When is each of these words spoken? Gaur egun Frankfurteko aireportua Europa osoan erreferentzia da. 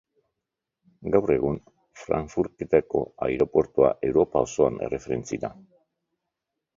Gaur 1.15 1.33
egun 1.33 1.59
Frankfurteko 2.03 3.01
aireportua 3.27 3.91
Europa 4.09 4.43
osoan 4.49 4.81
erreferentzia 4.89 5.43
da. 5.45 5.53